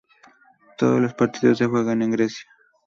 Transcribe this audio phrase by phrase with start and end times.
[0.79, 2.49] Todos los partidos se juegan en Grecia.